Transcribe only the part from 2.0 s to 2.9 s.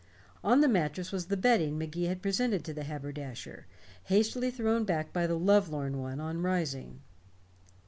had presented to the